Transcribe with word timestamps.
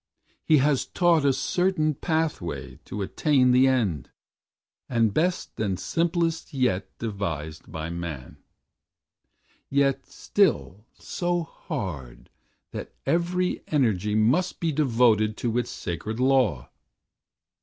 He 0.43 0.57
has 0.57 0.87
taught 0.87 1.23
A 1.25 1.31
certain 1.31 1.93
pathway 1.93 2.79
to 2.85 3.03
attain 3.03 3.51
the 3.51 3.67
End; 3.67 4.09
And 4.89 5.13
best 5.13 5.59
and 5.59 5.79
simplest 5.79 6.55
yet 6.55 6.97
devised 6.97 7.71
by 7.71 7.91
man, 7.91 8.37
Yet 9.69 10.07
still 10.07 10.87
so 10.97 11.43
hard 11.43 12.31
that 12.71 12.95
every 13.05 13.61
energy 13.67 14.15
Must 14.15 14.59
be 14.59 14.71
devoted 14.71 15.37
to 15.37 15.55
its 15.59 15.69
sacred 15.69 16.19
law. 16.19 16.71